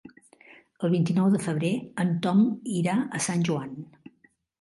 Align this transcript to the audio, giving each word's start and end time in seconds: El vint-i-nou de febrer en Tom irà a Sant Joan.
El 0.85 0.91
vint-i-nou 0.93 1.27
de 1.35 1.41
febrer 1.43 1.69
en 2.03 2.13
Tom 2.23 2.41
irà 2.79 2.97
a 3.19 3.21
Sant 3.27 3.45
Joan. 3.51 3.77